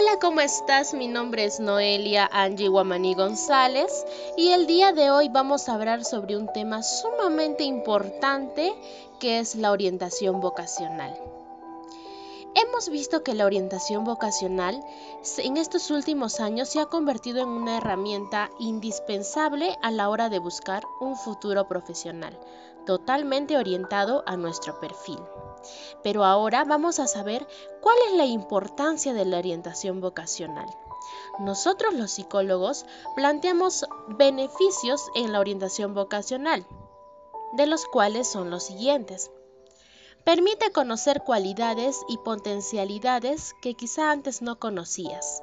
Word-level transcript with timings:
Hola, 0.00 0.18
¿cómo 0.18 0.40
estás? 0.40 0.94
Mi 0.94 1.08
nombre 1.08 1.44
es 1.44 1.60
Noelia 1.60 2.26
Angie 2.32 2.68
Guamaní 2.68 3.14
González 3.14 4.06
y 4.34 4.48
el 4.48 4.66
día 4.66 4.94
de 4.94 5.10
hoy 5.10 5.28
vamos 5.28 5.68
a 5.68 5.74
hablar 5.74 6.06
sobre 6.06 6.38
un 6.38 6.50
tema 6.54 6.82
sumamente 6.82 7.64
importante 7.64 8.72
que 9.18 9.40
es 9.40 9.56
la 9.56 9.72
orientación 9.72 10.40
vocacional. 10.40 11.14
Hemos 12.54 12.88
visto 12.88 13.22
que 13.22 13.34
la 13.34 13.44
orientación 13.44 14.04
vocacional 14.04 14.82
en 15.36 15.58
estos 15.58 15.90
últimos 15.90 16.40
años 16.40 16.70
se 16.70 16.80
ha 16.80 16.86
convertido 16.86 17.42
en 17.42 17.48
una 17.48 17.76
herramienta 17.76 18.48
indispensable 18.58 19.76
a 19.82 19.90
la 19.90 20.08
hora 20.08 20.30
de 20.30 20.38
buscar 20.38 20.82
un 21.02 21.14
futuro 21.14 21.68
profesional, 21.68 22.38
totalmente 22.86 23.58
orientado 23.58 24.24
a 24.26 24.38
nuestro 24.38 24.80
perfil. 24.80 25.18
Pero 26.02 26.24
ahora 26.24 26.64
vamos 26.64 26.98
a 26.98 27.06
saber 27.06 27.46
cuál 27.80 27.96
es 28.08 28.14
la 28.14 28.26
importancia 28.26 29.12
de 29.12 29.24
la 29.24 29.38
orientación 29.38 30.00
vocacional. 30.00 30.68
Nosotros 31.38 31.94
los 31.94 32.10
psicólogos 32.10 32.86
planteamos 33.16 33.86
beneficios 34.08 35.10
en 35.14 35.32
la 35.32 35.40
orientación 35.40 35.94
vocacional, 35.94 36.66
de 37.52 37.66
los 37.66 37.86
cuales 37.86 38.28
son 38.28 38.50
los 38.50 38.64
siguientes. 38.64 39.30
Permite 40.24 40.70
conocer 40.70 41.22
cualidades 41.24 42.00
y 42.08 42.18
potencialidades 42.18 43.54
que 43.62 43.74
quizá 43.74 44.10
antes 44.10 44.42
no 44.42 44.58
conocías. 44.58 45.42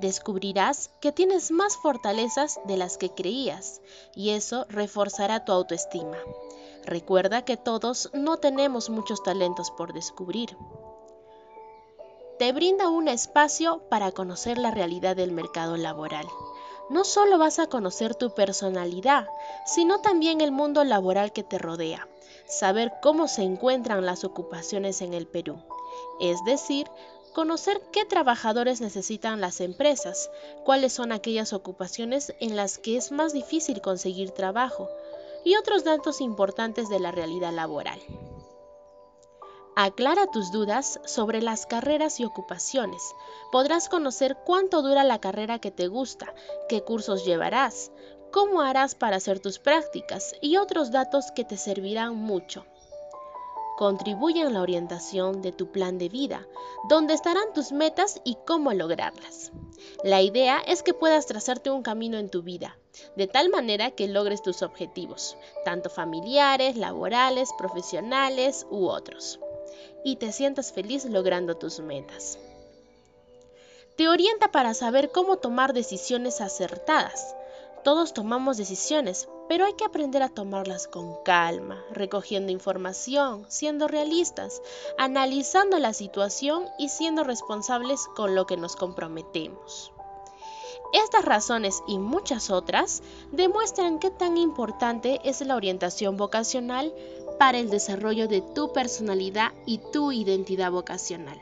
Descubrirás 0.00 0.90
que 1.00 1.12
tienes 1.12 1.50
más 1.50 1.76
fortalezas 1.76 2.60
de 2.64 2.76
las 2.76 2.98
que 2.98 3.10
creías 3.10 3.80
y 4.14 4.30
eso 4.30 4.66
reforzará 4.68 5.44
tu 5.44 5.52
autoestima. 5.52 6.18
Recuerda 6.88 7.44
que 7.44 7.58
todos 7.58 8.08
no 8.14 8.38
tenemos 8.38 8.88
muchos 8.88 9.22
talentos 9.22 9.70
por 9.70 9.92
descubrir. 9.92 10.56
Te 12.38 12.50
brinda 12.52 12.88
un 12.88 13.08
espacio 13.08 13.82
para 13.90 14.10
conocer 14.10 14.56
la 14.56 14.70
realidad 14.70 15.14
del 15.14 15.32
mercado 15.32 15.76
laboral. 15.76 16.26
No 16.88 17.04
solo 17.04 17.36
vas 17.36 17.58
a 17.58 17.66
conocer 17.66 18.14
tu 18.14 18.32
personalidad, 18.32 19.28
sino 19.66 20.00
también 20.00 20.40
el 20.40 20.50
mundo 20.50 20.82
laboral 20.82 21.34
que 21.34 21.42
te 21.42 21.58
rodea, 21.58 22.08
saber 22.46 22.94
cómo 23.02 23.28
se 23.28 23.42
encuentran 23.42 24.06
las 24.06 24.24
ocupaciones 24.24 25.02
en 25.02 25.12
el 25.12 25.26
Perú, 25.26 25.58
es 26.20 26.42
decir, 26.46 26.90
conocer 27.34 27.82
qué 27.92 28.06
trabajadores 28.06 28.80
necesitan 28.80 29.42
las 29.42 29.60
empresas, 29.60 30.30
cuáles 30.64 30.94
son 30.94 31.12
aquellas 31.12 31.52
ocupaciones 31.52 32.32
en 32.40 32.56
las 32.56 32.78
que 32.78 32.96
es 32.96 33.12
más 33.12 33.34
difícil 33.34 33.82
conseguir 33.82 34.30
trabajo, 34.30 34.88
y 35.48 35.56
otros 35.56 35.82
datos 35.82 36.20
importantes 36.20 36.90
de 36.90 37.00
la 37.00 37.10
realidad 37.10 37.54
laboral. 37.54 37.98
Aclara 39.76 40.26
tus 40.26 40.52
dudas 40.52 41.00
sobre 41.06 41.40
las 41.40 41.64
carreras 41.64 42.20
y 42.20 42.26
ocupaciones. 42.26 43.14
Podrás 43.50 43.88
conocer 43.88 44.36
cuánto 44.44 44.82
dura 44.82 45.04
la 45.04 45.22
carrera 45.22 45.58
que 45.58 45.70
te 45.70 45.88
gusta, 45.88 46.34
qué 46.68 46.84
cursos 46.84 47.24
llevarás, 47.24 47.92
cómo 48.30 48.60
harás 48.60 48.94
para 48.94 49.16
hacer 49.16 49.40
tus 49.40 49.58
prácticas 49.58 50.36
y 50.42 50.58
otros 50.58 50.90
datos 50.90 51.32
que 51.34 51.44
te 51.44 51.56
servirán 51.56 52.14
mucho. 52.14 52.66
Contribuye 53.78 54.40
en 54.40 54.54
la 54.54 54.62
orientación 54.62 55.40
de 55.40 55.52
tu 55.52 55.70
plan 55.70 55.98
de 55.98 56.08
vida, 56.08 56.44
donde 56.88 57.14
estarán 57.14 57.52
tus 57.54 57.70
metas 57.70 58.20
y 58.24 58.36
cómo 58.44 58.72
lograrlas. 58.72 59.52
La 60.02 60.20
idea 60.20 60.58
es 60.58 60.82
que 60.82 60.94
puedas 60.94 61.26
trazarte 61.26 61.70
un 61.70 61.84
camino 61.84 62.18
en 62.18 62.28
tu 62.28 62.42
vida, 62.42 62.76
de 63.14 63.28
tal 63.28 63.50
manera 63.50 63.92
que 63.92 64.08
logres 64.08 64.42
tus 64.42 64.62
objetivos, 64.62 65.36
tanto 65.64 65.90
familiares, 65.90 66.76
laborales, 66.76 67.50
profesionales 67.56 68.66
u 68.68 68.88
otros, 68.88 69.38
y 70.04 70.16
te 70.16 70.32
sientas 70.32 70.72
feliz 70.72 71.04
logrando 71.04 71.56
tus 71.56 71.78
metas. 71.78 72.36
Te 73.96 74.08
orienta 74.08 74.50
para 74.50 74.74
saber 74.74 75.12
cómo 75.12 75.36
tomar 75.36 75.72
decisiones 75.72 76.40
acertadas, 76.40 77.36
todos 77.84 78.12
tomamos 78.12 78.56
decisiones, 78.56 79.28
pero 79.48 79.64
hay 79.64 79.72
que 79.72 79.84
aprender 79.84 80.22
a 80.22 80.28
tomarlas 80.28 80.86
con 80.86 81.14
calma, 81.24 81.82
recogiendo 81.90 82.52
información, 82.52 83.46
siendo 83.48 83.88
realistas, 83.88 84.62
analizando 84.98 85.78
la 85.78 85.92
situación 85.92 86.66
y 86.78 86.90
siendo 86.90 87.24
responsables 87.24 88.06
con 88.14 88.34
lo 88.34 88.46
que 88.46 88.56
nos 88.56 88.76
comprometemos. 88.76 89.92
Estas 90.92 91.24
razones 91.24 91.82
y 91.86 91.98
muchas 91.98 92.50
otras 92.50 93.02
demuestran 93.30 93.98
qué 93.98 94.10
tan 94.10 94.38
importante 94.38 95.20
es 95.22 95.40
la 95.42 95.56
orientación 95.56 96.16
vocacional 96.16 96.94
para 97.38 97.58
el 97.58 97.68
desarrollo 97.68 98.26
de 98.26 98.40
tu 98.40 98.72
personalidad 98.72 99.52
y 99.66 99.78
tu 99.78 100.12
identidad 100.12 100.70
vocacional. 100.70 101.40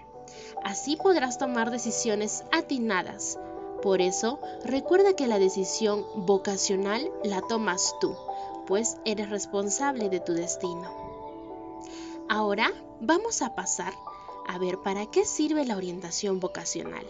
Así 0.65 0.97
podrás 0.97 1.39
tomar 1.39 1.71
decisiones 1.71 2.43
atinadas, 2.51 3.39
por 3.87 4.01
eso, 4.01 4.41
recuerda 4.65 5.15
que 5.15 5.29
la 5.29 5.39
decisión 5.39 6.05
vocacional 6.17 7.09
la 7.23 7.41
tomas 7.41 7.95
tú, 8.01 8.17
pues 8.67 8.97
eres 9.05 9.31
responsable 9.31 10.09
de 10.09 10.19
tu 10.19 10.33
destino. 10.33 10.91
Ahora 12.29 12.73
vamos 13.01 13.43
a 13.43 13.55
pasar 13.55 13.95
a 14.49 14.59
ver 14.59 14.79
para 14.79 15.07
qué 15.07 15.25
sirve 15.25 15.65
la 15.65 15.77
orientación 15.77 16.41
vocacional. 16.41 17.07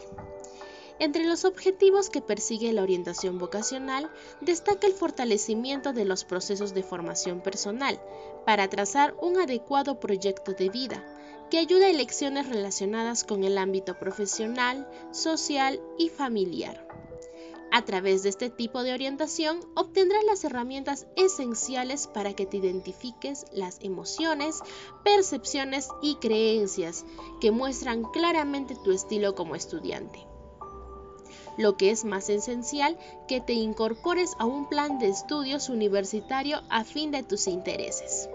Entre 0.99 1.25
los 1.25 1.47
objetivos 1.47 2.11
que 2.11 2.21
persigue 2.21 2.71
la 2.75 2.83
orientación 2.83 3.39
vocacional 3.39 4.11
destaca 4.43 4.87
el 4.87 4.93
fortalecimiento 4.93 5.95
de 5.95 6.05
los 6.05 6.25
procesos 6.25 6.75
de 6.75 6.83
formación 6.83 7.41
personal 7.41 7.99
para 8.45 8.69
trazar 8.69 9.15
un 9.23 9.39
adecuado 9.39 9.99
proyecto 9.99 10.53
de 10.53 10.69
vida, 10.69 11.03
que 11.51 11.59
ayuda 11.59 11.87
a 11.87 11.91
elecciones 11.91 12.49
relacionadas 12.49 13.25
con 13.25 13.45
el 13.45 13.59
ámbito 13.59 13.99
profesional, 13.99 14.89
social 15.13 15.81
y 15.99 16.09
familiar. 16.09 16.87
A 17.73 17.85
través 17.85 18.23
de 18.23 18.31
este 18.31 18.49
tipo 18.49 18.83
de 18.83 18.95
orientación 18.95 19.61
obtendrás 19.75 20.25
las 20.25 20.45
herramientas 20.45 21.07
esenciales 21.17 22.07
para 22.07 22.33
que 22.33 22.47
te 22.47 22.57
identifiques 22.57 23.45
las 23.53 23.79
emociones, 23.83 24.61
percepciones 25.05 25.89
y 26.01 26.15
creencias 26.17 27.05
que 27.41 27.51
muestran 27.51 28.05
claramente 28.05 28.77
tu 28.83 28.93
estilo 28.93 29.35
como 29.35 29.57
estudiante 29.57 30.27
lo 31.57 31.77
que 31.77 31.91
es 31.91 32.05
más 32.05 32.29
esencial 32.29 32.99
que 33.27 33.41
te 33.41 33.55
incorpores 33.55 34.33
a 34.39 34.45
un 34.45 34.69
plan 34.69 34.99
de 34.99 35.09
estudios 35.09 35.69
universitario 35.69 36.61
a 36.69 36.85
fin 36.85 37.11
de 37.11 37.23
tus 37.23 37.47
intereses. 37.47 38.29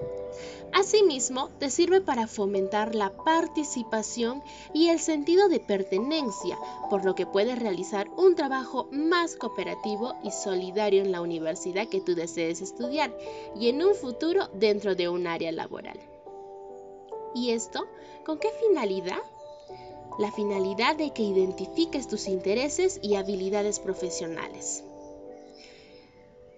Asimismo, 0.73 1.49
te 1.59 1.69
sirve 1.69 1.99
para 1.99 2.27
fomentar 2.27 2.95
la 2.95 3.11
participación 3.11 4.41
y 4.73 4.87
el 4.87 4.99
sentido 4.99 5.49
de 5.49 5.59
pertenencia, 5.59 6.57
por 6.89 7.03
lo 7.03 7.13
que 7.13 7.25
puedes 7.25 7.59
realizar 7.59 8.09
un 8.15 8.35
trabajo 8.35 8.87
más 8.91 9.35
cooperativo 9.35 10.15
y 10.23 10.31
solidario 10.31 11.01
en 11.01 11.11
la 11.11 11.21
universidad 11.21 11.89
que 11.89 11.99
tú 11.99 12.15
desees 12.15 12.61
estudiar 12.61 13.15
y 13.59 13.67
en 13.67 13.83
un 13.83 13.95
futuro 13.95 14.47
dentro 14.53 14.95
de 14.95 15.09
un 15.09 15.27
área 15.27 15.51
laboral. 15.51 15.99
¿Y 17.35 17.51
esto 17.51 17.85
con 18.25 18.39
qué 18.39 18.49
finalidad? 18.67 19.21
La 20.19 20.31
finalidad 20.31 20.95
de 20.95 21.11
que 21.11 21.23
identifiques 21.23 22.07
tus 22.07 22.27
intereses 22.27 22.99
y 23.01 23.15
habilidades 23.15 23.79
profesionales. 23.79 24.83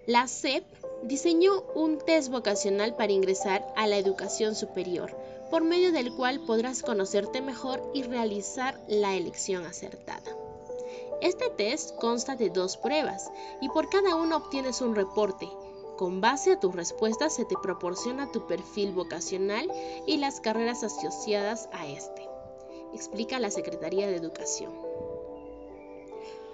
La 0.06 0.28
SEP 0.28 0.64
diseñó 1.02 1.62
un 1.74 1.96
test 1.96 2.30
vocacional 2.30 2.94
para 2.94 3.12
ingresar 3.12 3.66
a 3.74 3.86
la 3.86 3.96
educación 3.96 4.54
superior, 4.54 5.16
por 5.50 5.64
medio 5.64 5.92
del 5.92 6.14
cual 6.14 6.40
podrás 6.40 6.82
conocerte 6.82 7.40
mejor 7.40 7.82
y 7.94 8.02
realizar 8.02 8.78
la 8.86 9.14
elección 9.14 9.64
acertada. 9.64 10.36
Este 11.22 11.48
test 11.48 11.96
consta 11.96 12.36
de 12.36 12.50
dos 12.50 12.76
pruebas 12.76 13.30
y 13.62 13.70
por 13.70 13.88
cada 13.88 14.16
una 14.16 14.36
obtienes 14.36 14.82
un 14.82 14.94
reporte. 14.94 15.48
Con 15.96 16.20
base 16.20 16.52
a 16.52 16.60
tus 16.60 16.74
respuestas 16.74 17.34
se 17.34 17.46
te 17.46 17.54
proporciona 17.62 18.30
tu 18.30 18.46
perfil 18.46 18.92
vocacional 18.92 19.72
y 20.06 20.18
las 20.18 20.40
carreras 20.40 20.84
asociadas 20.84 21.70
a 21.72 21.86
este, 21.86 22.28
explica 22.92 23.38
la 23.38 23.50
Secretaría 23.50 24.06
de 24.06 24.16
Educación. 24.16 24.72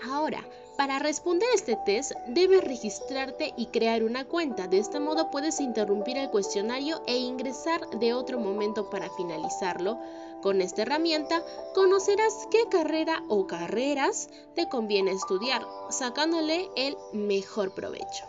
Ahora, 0.08 0.46
para 0.80 0.98
responder 0.98 1.46
este 1.54 1.76
test, 1.76 2.12
debes 2.26 2.64
registrarte 2.64 3.52
y 3.54 3.66
crear 3.66 4.02
una 4.02 4.24
cuenta. 4.24 4.66
De 4.66 4.78
este 4.78 4.98
modo 4.98 5.30
puedes 5.30 5.60
interrumpir 5.60 6.16
el 6.16 6.30
cuestionario 6.30 7.02
e 7.06 7.18
ingresar 7.18 7.86
de 7.98 8.14
otro 8.14 8.40
momento 8.40 8.88
para 8.88 9.10
finalizarlo. 9.10 9.98
Con 10.40 10.62
esta 10.62 10.80
herramienta 10.80 11.44
conocerás 11.74 12.48
qué 12.50 12.62
carrera 12.70 13.22
o 13.28 13.46
carreras 13.46 14.30
te 14.54 14.70
conviene 14.70 15.10
estudiar, 15.10 15.66
sacándole 15.90 16.70
el 16.76 16.96
mejor 17.12 17.74
provecho. 17.74 18.24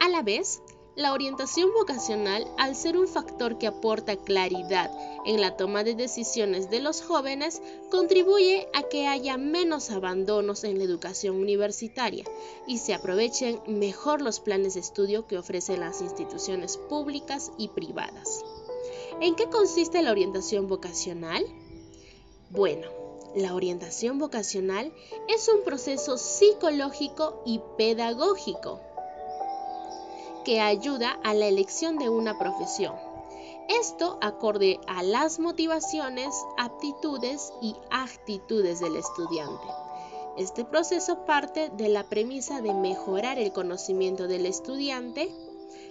A 0.00 0.08
la 0.08 0.22
vez, 0.22 0.62
la 0.98 1.12
orientación 1.12 1.72
vocacional, 1.72 2.44
al 2.58 2.74
ser 2.74 2.98
un 2.98 3.06
factor 3.06 3.56
que 3.56 3.68
aporta 3.68 4.16
claridad 4.16 4.90
en 5.24 5.40
la 5.40 5.56
toma 5.56 5.84
de 5.84 5.94
decisiones 5.94 6.70
de 6.70 6.80
los 6.80 7.02
jóvenes, 7.02 7.62
contribuye 7.88 8.66
a 8.74 8.82
que 8.82 9.06
haya 9.06 9.36
menos 9.36 9.90
abandonos 9.90 10.64
en 10.64 10.76
la 10.76 10.82
educación 10.82 11.36
universitaria 11.36 12.24
y 12.66 12.78
se 12.78 12.94
aprovechen 12.94 13.60
mejor 13.68 14.20
los 14.22 14.40
planes 14.40 14.74
de 14.74 14.80
estudio 14.80 15.28
que 15.28 15.38
ofrecen 15.38 15.78
las 15.78 16.00
instituciones 16.00 16.76
públicas 16.76 17.52
y 17.56 17.68
privadas. 17.68 18.44
¿En 19.20 19.36
qué 19.36 19.44
consiste 19.44 20.02
la 20.02 20.10
orientación 20.10 20.66
vocacional? 20.66 21.46
Bueno, 22.50 22.88
La 23.36 23.54
orientación 23.54 24.18
vocacional 24.18 24.90
es 25.28 25.48
un 25.48 25.62
proceso 25.62 26.16
psicológico 26.16 27.42
y 27.44 27.60
pedagógico 27.76 28.80
que 30.48 30.60
ayuda 30.60 31.20
a 31.24 31.34
la 31.34 31.46
elección 31.46 31.98
de 31.98 32.08
una 32.08 32.38
profesión. 32.38 32.94
Esto 33.68 34.16
acorde 34.22 34.80
a 34.86 35.02
las 35.02 35.40
motivaciones, 35.40 36.34
aptitudes 36.56 37.52
y 37.60 37.76
actitudes 37.90 38.80
del 38.80 38.96
estudiante. 38.96 39.66
Este 40.38 40.64
proceso 40.64 41.26
parte 41.26 41.68
de 41.76 41.90
la 41.90 42.04
premisa 42.04 42.62
de 42.62 42.72
mejorar 42.72 43.38
el 43.38 43.52
conocimiento 43.52 44.26
del 44.26 44.46
estudiante 44.46 45.30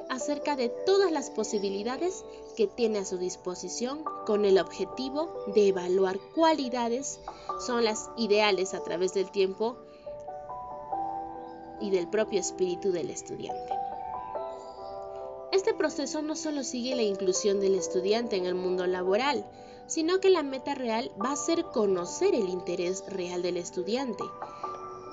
acerca 0.10 0.56
de 0.56 0.70
todas 0.70 1.12
las 1.12 1.30
posibilidades 1.30 2.26
que 2.56 2.66
tiene 2.66 2.98
a 2.98 3.06
su 3.06 3.20
disposición 3.20 4.04
con 4.26 4.44
el 4.44 4.58
objetivo 4.58 5.30
de 5.54 5.68
evaluar 5.68 6.18
cualidades 6.34 7.20
son 7.64 7.86
las 7.86 8.10
ideales 8.18 8.74
a 8.74 8.84
través 8.84 9.14
del 9.14 9.30
tiempo 9.30 9.78
y 11.80 11.92
del 11.92 12.08
propio 12.08 12.40
espíritu 12.40 12.92
del 12.92 13.12
estudiante. 13.12 13.77
Este 15.58 15.74
proceso 15.74 16.22
no 16.22 16.36
solo 16.36 16.64
sigue 16.64 16.96
la 16.96 17.02
inclusión 17.02 17.60
del 17.60 17.74
estudiante 17.74 18.36
en 18.36 18.46
el 18.46 18.54
mundo 18.54 18.86
laboral, 18.86 19.44
sino 19.88 20.20
que 20.20 20.30
la 20.30 20.44
meta 20.44 20.76
real 20.76 21.12
va 21.20 21.32
a 21.32 21.36
ser 21.36 21.66
conocer 21.74 22.36
el 22.36 22.48
interés 22.48 23.04
real 23.08 23.42
del 23.42 23.58
estudiante 23.58 24.24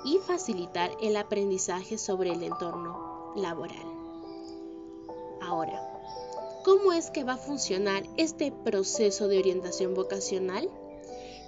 y 0.05 0.19
facilitar 0.19 0.91
el 1.01 1.17
aprendizaje 1.17 1.97
sobre 1.97 2.31
el 2.31 2.43
entorno 2.43 3.33
laboral. 3.35 3.87
Ahora, 5.41 5.81
¿cómo 6.63 6.93
es 6.93 7.09
que 7.09 7.23
va 7.23 7.33
a 7.33 7.37
funcionar 7.37 8.03
este 8.15 8.51
proceso 8.51 9.27
de 9.27 9.39
orientación 9.39 9.95
vocacional? 9.95 10.69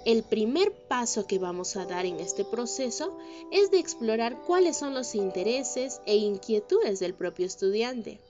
El 0.04 0.22
primer 0.22 0.72
paso 0.72 1.26
que 1.26 1.38
vamos 1.38 1.76
a 1.76 1.84
dar 1.84 2.06
en 2.06 2.20
este 2.20 2.44
proceso 2.44 3.16
es 3.50 3.70
de 3.70 3.78
explorar 3.78 4.42
cuáles 4.46 4.76
son 4.76 4.94
los 4.94 5.14
intereses 5.14 6.00
e 6.06 6.16
inquietudes 6.16 7.00
del 7.00 7.14
propio 7.14 7.46
estudiante. 7.46 8.20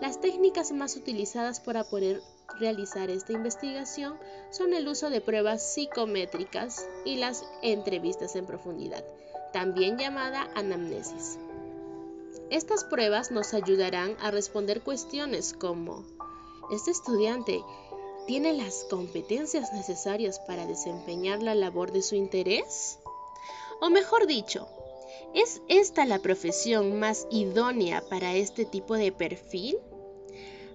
Las 0.00 0.20
técnicas 0.20 0.72
más 0.72 0.96
utilizadas 0.96 1.60
para 1.60 1.84
poder 1.84 2.22
realizar 2.58 3.10
esta 3.10 3.32
investigación 3.32 4.18
son 4.50 4.72
el 4.74 4.88
uso 4.88 5.10
de 5.10 5.20
pruebas 5.20 5.62
psicométricas 5.74 6.86
y 7.04 7.16
las 7.16 7.44
entrevistas 7.62 8.34
en 8.36 8.46
profundidad, 8.46 9.04
también 9.52 9.98
llamada 9.98 10.50
anamnesis. 10.54 11.38
Estas 12.50 12.84
pruebas 12.84 13.30
nos 13.30 13.52
ayudarán 13.52 14.16
a 14.20 14.30
responder 14.30 14.80
cuestiones 14.80 15.52
como, 15.52 16.04
¿este 16.70 16.90
estudiante 16.90 17.62
tiene 18.28 18.52
las 18.52 18.84
competencias 18.84 19.72
necesarias 19.72 20.38
para 20.38 20.66
desempeñar 20.66 21.42
la 21.42 21.54
labor 21.54 21.92
de 21.92 22.02
su 22.02 22.14
interés? 22.14 22.98
O 23.80 23.88
mejor 23.88 24.26
dicho, 24.26 24.68
¿es 25.32 25.62
esta 25.66 26.04
la 26.04 26.18
profesión 26.18 26.98
más 26.98 27.26
idónea 27.30 28.02
para 28.10 28.34
este 28.34 28.66
tipo 28.66 28.96
de 28.96 29.12
perfil? 29.12 29.78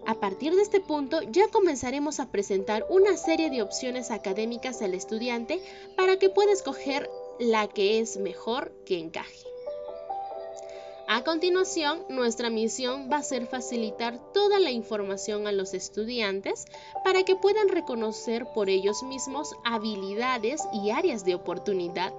A 0.07 0.15
partir 0.15 0.55
de 0.55 0.63
este 0.63 0.81
punto 0.81 1.21
ya 1.21 1.47
comenzaremos 1.49 2.19
a 2.19 2.31
presentar 2.31 2.87
una 2.89 3.17
serie 3.17 3.51
de 3.51 3.61
opciones 3.61 4.09
académicas 4.09 4.81
al 4.81 4.95
estudiante 4.95 5.61
para 5.95 6.17
que 6.17 6.29
pueda 6.29 6.51
escoger 6.51 7.07
la 7.37 7.67
que 7.67 7.99
es 7.99 8.17
mejor 8.17 8.73
que 8.83 8.97
encaje. 8.97 9.52
A 11.07 11.23
continuación, 11.23 12.05
nuestra 12.09 12.49
misión 12.49 13.09
va 13.11 13.17
a 13.17 13.23
ser 13.23 13.45
facilitar 13.45 14.19
toda 14.33 14.59
la 14.59 14.71
información 14.71 15.47
a 15.47 15.51
los 15.51 15.73
estudiantes 15.73 16.65
para 17.03 17.23
que 17.23 17.35
puedan 17.35 17.69
reconocer 17.69 18.45
por 18.53 18.69
ellos 18.69 19.03
mismos 19.03 19.53
habilidades 19.65 20.61
y 20.71 20.91
áreas 20.91 21.25
de 21.25 21.35
oportunidad 21.35 22.13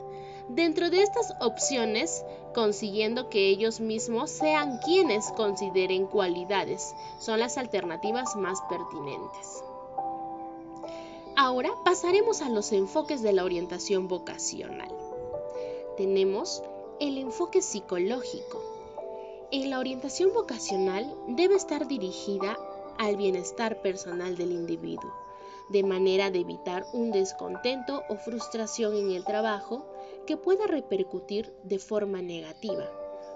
dentro 0.48 0.90
de 0.90 1.02
estas 1.02 1.32
opciones, 1.40 2.24
consiguiendo 2.54 3.30
que 3.30 3.48
ellos 3.48 3.80
mismos 3.80 4.30
sean 4.30 4.78
quienes 4.84 5.30
consideren 5.32 6.06
cualidades. 6.06 6.94
Son 7.18 7.40
las 7.40 7.56
alternativas 7.56 8.36
más 8.36 8.60
pertinentes. 8.68 9.64
Ahora 11.36 11.70
pasaremos 11.84 12.42
a 12.42 12.48
los 12.48 12.70
enfoques 12.70 13.22
de 13.22 13.32
la 13.32 13.44
orientación 13.44 14.08
vocacional. 14.08 14.94
Tenemos 15.96 16.62
el 17.00 17.18
enfoque 17.18 17.60
psicológico, 17.60 18.73
en 19.62 19.70
la 19.70 19.78
orientación 19.78 20.32
vocacional 20.32 21.14
debe 21.28 21.54
estar 21.54 21.86
dirigida 21.86 22.58
al 22.98 23.16
bienestar 23.16 23.82
personal 23.82 24.36
del 24.36 24.50
individuo, 24.50 25.14
de 25.68 25.84
manera 25.84 26.32
de 26.32 26.40
evitar 26.40 26.84
un 26.92 27.12
descontento 27.12 28.02
o 28.08 28.16
frustración 28.16 28.96
en 28.96 29.12
el 29.12 29.24
trabajo 29.24 29.86
que 30.26 30.36
pueda 30.36 30.66
repercutir 30.66 31.52
de 31.62 31.78
forma 31.78 32.20
negativa, 32.20 32.90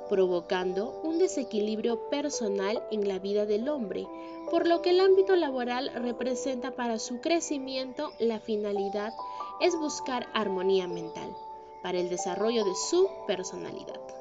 provocando 0.08 1.00
un 1.04 1.20
desequilibrio 1.20 2.10
personal 2.10 2.82
en 2.90 3.06
la 3.06 3.20
vida 3.20 3.46
del 3.46 3.68
hombre, 3.68 4.04
por 4.50 4.66
lo 4.66 4.82
que 4.82 4.90
el 4.90 4.98
ámbito 4.98 5.36
laboral 5.36 5.92
representa 5.94 6.72
para 6.72 6.98
su 6.98 7.20
crecimiento 7.20 8.10
la 8.18 8.40
finalidad 8.40 9.12
es 9.60 9.78
buscar 9.78 10.26
armonía 10.34 10.88
mental 10.88 11.32
para 11.80 12.00
el 12.00 12.08
desarrollo 12.08 12.64
de 12.64 12.74
su 12.74 13.08
personalidad. 13.28 14.17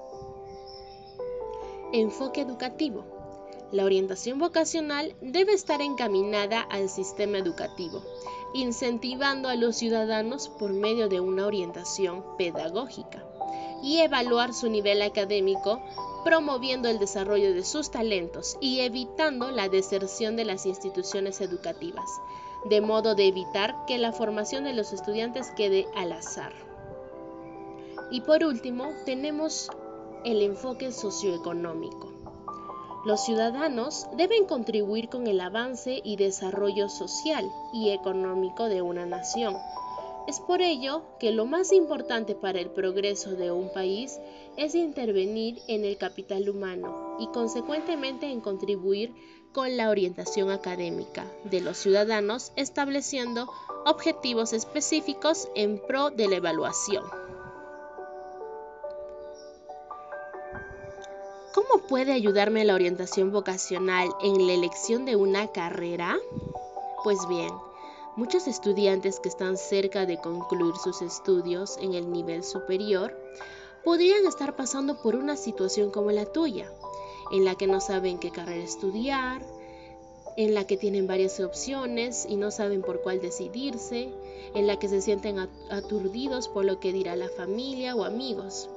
Enfoque 1.94 2.42
educativo. 2.42 3.06
La 3.72 3.86
orientación 3.86 4.40
vocacional 4.40 5.16
debe 5.22 5.54
estar 5.54 5.82
encaminada 5.82 6.60
al 6.62 6.90
sistema 6.90 7.38
educativo, 7.38 8.04
incentivando 8.54 9.48
a 9.48 9.56
los 9.56 9.78
ciudadanos 9.78 10.50
por 10.50 10.74
medio 10.74 11.08
de 11.08 11.22
una 11.22 11.46
orientación 11.46 12.26
pedagógica 12.38 13.24
y 13.82 14.00
evaluar 14.00 14.54
su 14.54 14.70
nivel 14.70 15.02
académico, 15.02 15.82
promoviendo 16.26 16.90
el 16.90 17.00
desarrollo 17.00 17.54
de 17.54 17.64
sus 17.64 17.90
talentos 17.90 18.58
y 18.60 18.82
evitando 18.82 19.50
la 19.52 19.70
deserción 19.70 20.36
de 20.36 20.44
las 20.44 20.66
instituciones 20.66 21.40
educativas, 21.40 22.10
de 22.66 22.82
modo 22.82 23.16
de 23.16 23.28
evitar 23.28 23.86
que 23.86 23.98
la 23.98 24.12
formación 24.12 24.66
de 24.66 24.74
los 24.74 24.92
estudiantes 24.92 25.52
quede 25.52 25.88
al 25.96 26.12
azar. 26.12 26.52
Y 28.12 28.22
por 28.22 28.44
último, 28.44 28.90
tenemos 29.06 29.70
el 30.28 30.42
enfoque 30.42 30.92
socioeconómico. 30.92 32.12
Los 33.06 33.24
ciudadanos 33.24 34.08
deben 34.18 34.46
contribuir 34.46 35.08
con 35.08 35.26
el 35.26 35.40
avance 35.40 36.02
y 36.04 36.18
desarrollo 36.18 36.90
social 36.90 37.50
y 37.72 37.92
económico 37.92 38.66
de 38.66 38.82
una 38.82 39.06
nación. 39.06 39.56
Es 40.28 40.42
por 40.42 40.62
ello 40.62 41.04
que 41.18 41.32
lo 41.32 41.46
más 41.46 41.72
importante 41.72 42.36
para 42.36 42.60
el 42.60 42.70
progreso 42.72 43.38
de 43.38 43.52
un 43.52 43.72
país 43.72 44.20
es 44.58 44.76
intervenir 44.76 45.62
en 45.70 45.86
el 45.86 45.98
capital 45.98 46.50
humano 46.50 47.16
y 47.22 47.28
consecuentemente 47.28 48.30
en 48.30 48.42
contribuir 48.42 49.14
con 49.54 49.78
la 49.78 49.90
orientación 49.90 50.52
académica 50.52 51.26
de 51.46 51.62
los 51.62 51.78
ciudadanos 51.78 52.52
estableciendo 52.58 53.50
objetivos 53.86 54.52
específicos 54.52 55.48
en 55.56 55.80
pro 55.80 56.10
de 56.10 56.28
la 56.28 56.36
evaluación. 56.36 57.27
¿Cómo 61.58 61.82
puede 61.88 62.14
ayudarme 62.14 62.64
la 62.66 62.76
orientación 62.76 63.32
vocacional 63.32 64.10
en 64.22 64.46
la 64.46 64.54
elección 64.54 65.06
de 65.06 65.16
una 65.16 65.48
carrera? 65.48 66.16
Pues 67.04 67.28
bien, 67.28 67.50
muchos 68.16 68.46
estudiantes 68.46 69.20
que 69.20 69.28
están 69.28 69.58
cerca 69.58 70.06
de 70.06 70.20
concluir 70.20 70.76
sus 70.76 71.02
estudios 71.02 71.78
en 71.82 71.96
el 71.96 72.12
nivel 72.12 72.44
superior 72.44 73.20
podrían 73.84 74.28
estar 74.28 74.56
pasando 74.56 75.02
por 75.02 75.16
una 75.16 75.36
situación 75.36 75.90
como 75.90 76.12
la 76.12 76.28
tuya, 76.28 76.72
en 77.32 77.44
la 77.44 77.56
que 77.56 77.66
no 77.66 77.82
saben 77.82 78.20
qué 78.20 78.30
carrera 78.30 78.64
estudiar, 78.64 79.44
en 80.36 80.54
la 80.54 80.68
que 80.68 80.78
tienen 80.78 81.08
varias 81.08 81.40
opciones 81.40 82.28
y 82.30 82.36
no 82.36 82.52
saben 82.52 82.84
por 82.84 83.02
cuál 83.02 83.20
decidirse, 83.20 84.14
en 84.54 84.68
la 84.68 84.78
que 84.78 84.90
se 84.90 85.02
sienten 85.02 85.40
aturdidos 85.72 86.50
por 86.50 86.66
lo 86.66 86.80
que 86.80 86.94
dirá 86.94 87.16
la 87.16 87.30
familia 87.30 87.96
o 87.96 88.04
amigos. 88.04 88.70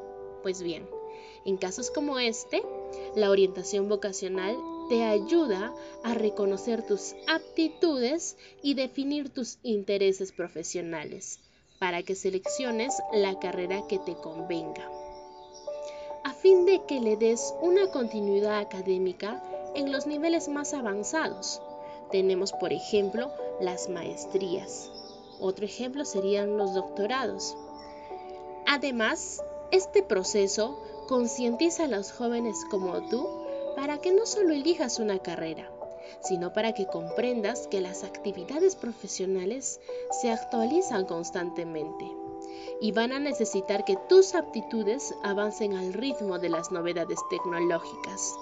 Pues 0.43 0.63
bien, 0.63 0.89
en 1.45 1.57
casos 1.57 1.91
como 1.91 2.19
este, 2.19 2.63
la 3.15 3.31
orientación 3.31 3.89
vocacional 3.89 4.57
te 4.89 5.05
ayuda 5.05 5.73
a 6.03 6.15
reconocer 6.15 6.85
tus 6.85 7.15
aptitudes 7.29 8.37
y 8.63 8.75
definir 8.75 9.31
tus 9.31 9.59
intereses 9.63 10.33
profesionales 10.33 11.39
para 11.79 12.03
que 12.03 12.15
selecciones 12.15 13.01
la 13.13 13.39
carrera 13.39 13.87
que 13.89 13.99
te 13.99 14.15
convenga, 14.15 14.91
a 16.25 16.33
fin 16.35 16.67
de 16.67 16.85
que 16.85 17.01
le 17.01 17.17
des 17.17 17.55
una 17.63 17.91
continuidad 17.91 18.59
académica 18.59 19.43
en 19.75 19.93
los 19.93 20.07
niveles 20.07 20.49
más 20.49 20.75
avanzados. 20.75 21.63
Tenemos, 22.11 22.53
por 22.53 22.73
ejemplo, 22.73 23.31
las 23.61 23.89
maestrías. 23.89 24.91
Otro 25.39 25.65
ejemplo 25.65 26.05
serían 26.05 26.59
los 26.59 26.75
doctorados. 26.75 27.57
Además, 28.67 29.43
este 29.71 30.03
proceso 30.03 30.83
concientiza 31.11 31.87
a 31.87 31.89
los 31.89 32.13
jóvenes 32.13 32.65
como 32.71 33.03
tú 33.09 33.29
para 33.75 33.99
que 33.99 34.13
no 34.13 34.27
solo 34.27 34.55
elijas 34.55 35.01
una 35.01 35.19
carrera, 35.19 35.69
sino 36.21 36.53
para 36.53 36.73
que 36.73 36.87
comprendas 36.87 37.67
que 37.67 37.81
las 37.81 38.05
actividades 38.05 38.77
profesionales 38.77 39.81
se 40.21 40.31
actualizan 40.31 41.07
constantemente. 41.07 42.17
y 42.81 42.93
van 42.93 43.13
a 43.13 43.19
necesitar 43.19 43.85
que 43.85 43.99
tus 44.09 44.35
aptitudes 44.35 45.15
avancen 45.23 45.75
al 45.75 45.93
ritmo 45.93 46.39
de 46.39 46.49
las 46.49 46.71
novedades 46.71 47.19
tecnológicas. 47.29 48.35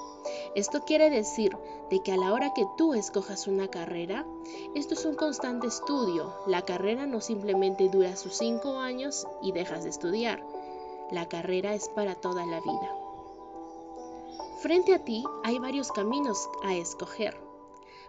Esto 0.55 0.85
quiere 0.85 1.11
decir 1.11 1.57
de 1.91 2.01
que 2.03 2.13
a 2.13 2.17
la 2.17 2.33
hora 2.33 2.53
que 2.55 2.67
tú 2.77 2.95
escojas 2.95 3.49
una 3.49 3.69
carrera, 3.69 4.27
esto 4.75 4.95
es 4.95 5.05
un 5.05 5.15
constante 5.15 5.67
estudio. 5.67 6.33
La 6.47 6.63
carrera 6.63 7.07
no 7.07 7.21
simplemente 7.21 7.89
dura 7.89 8.15
sus 8.17 8.35
cinco 8.35 8.79
años 8.79 9.27
y 9.43 9.53
dejas 9.53 9.85
de 9.85 9.91
estudiar. 9.91 10.45
La 11.11 11.29
carrera 11.29 11.75
es 11.75 11.89
para 11.89 12.15
toda 12.15 12.45
la 12.45 12.61
vida. 12.61 12.95
Frente 14.61 14.95
a 14.95 15.05
ti 15.05 15.25
hay 15.45 15.59
varios 15.59 15.93
caminos 15.93 16.49
a 16.63 16.75
escoger. 16.75 17.37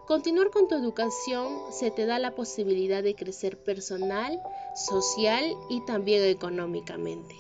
Continuar 0.08 0.50
con 0.50 0.68
tu 0.68 0.76
educación 0.76 1.60
se 1.72 1.92
te 1.92 2.08
da 2.08 2.18
la 2.18 2.34
posibilidad 2.34 3.04
de 3.04 3.14
crecer 3.14 3.64
personal, 3.64 4.42
social 4.76 5.56
y 5.70 5.86
también 5.86 6.24
económicamente, 6.24 7.36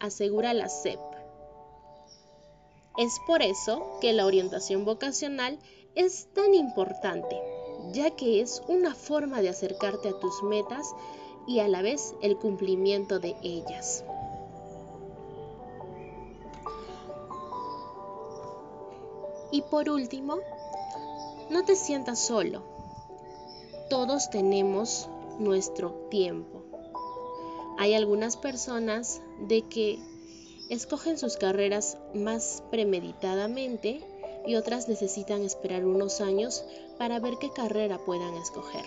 asegura 0.00 0.54
la 0.54 0.68
CEP. 0.68 0.98
Es 2.96 3.20
por 3.26 3.42
eso 3.42 3.98
que 4.00 4.14
la 4.14 4.24
orientación 4.24 4.86
vocacional 4.86 5.58
es 5.94 6.32
tan 6.32 6.54
importante, 6.54 7.36
ya 7.92 8.10
que 8.12 8.40
es 8.40 8.62
una 8.68 8.94
forma 8.94 9.42
de 9.42 9.50
acercarte 9.50 10.08
a 10.08 10.18
tus 10.18 10.42
metas 10.42 10.94
y 11.46 11.60
a 11.60 11.68
la 11.68 11.82
vez 11.82 12.14
el 12.22 12.38
cumplimiento 12.38 13.18
de 13.18 13.36
ellas. 13.42 14.02
Y 19.50 19.62
por 19.62 19.88
último, 19.88 20.38
no 21.50 21.64
te 21.64 21.76
sientas 21.76 22.18
solo. 22.18 22.62
Todos 23.88 24.30
tenemos 24.30 25.08
nuestro 25.38 25.92
tiempo. 26.10 26.62
Hay 27.78 27.94
algunas 27.94 28.36
personas 28.36 29.20
de 29.40 29.62
que 29.62 29.98
escogen 30.70 31.18
sus 31.18 31.36
carreras 31.36 31.98
más 32.14 32.62
premeditadamente 32.70 34.02
y 34.46 34.56
otras 34.56 34.88
necesitan 34.88 35.42
esperar 35.42 35.84
unos 35.84 36.20
años 36.20 36.64
para 36.98 37.20
ver 37.20 37.38
qué 37.38 37.50
carrera 37.50 37.98
puedan 37.98 38.34
escoger. 38.34 38.84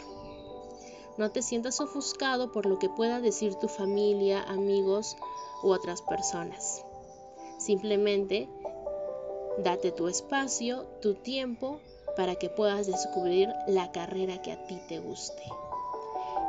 No 1.18 1.32
te 1.32 1.42
sientas 1.42 1.82
ofuscado 1.82 2.52
por 2.52 2.66
lo 2.66 2.80
que 2.80 2.90
pueda 2.90 3.20
decir 3.20 3.56
tu 3.56 3.68
familia, 3.68 4.42
amigos 4.44 5.18
u 5.64 5.70
otras 5.72 6.02
personas. 6.02 6.86
Simplemente 7.58 8.50
date 9.64 9.92
tu 9.92 10.08
espacio, 10.08 10.86
tu 11.02 11.16
tiempo 11.16 11.80
para 12.16 12.36
que 12.36 12.50
puedas 12.50 12.88
descubrir 12.88 13.50
la 13.68 13.92
carrera 13.92 14.42
que 14.42 14.52
a 14.52 14.66
ti 14.68 14.80
te 14.88 15.00
guste. 15.00 15.44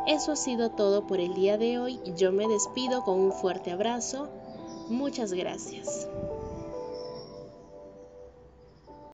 Eso 0.06 0.32
ha 0.32 0.36
sido 0.36 0.70
todo 0.70 1.06
por 1.06 1.20
el 1.20 1.34
día 1.34 1.58
de 1.58 1.78
hoy. 1.78 2.00
Yo 2.16 2.32
me 2.32 2.48
despido 2.48 3.02
con 3.02 3.20
un 3.20 3.32
fuerte 3.32 3.70
abrazo. 3.70 4.28
Muchas 4.88 5.32
gracias. 5.32 6.08